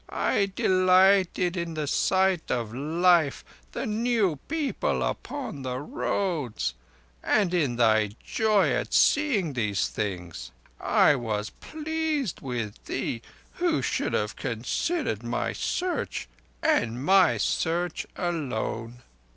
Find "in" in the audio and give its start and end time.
1.55-1.75, 7.53-7.75